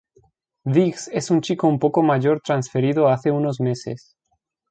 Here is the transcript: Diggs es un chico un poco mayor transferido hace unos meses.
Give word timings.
Diggs 0.67 1.07
es 1.09 1.29
un 1.29 1.41
chico 1.41 1.67
un 1.67 1.77
poco 1.77 2.01
mayor 2.01 2.41
transferido 2.41 3.07
hace 3.09 3.29
unos 3.29 3.59
meses. 3.59 4.17